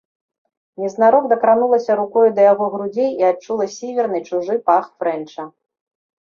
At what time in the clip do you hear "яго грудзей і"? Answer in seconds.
2.53-3.27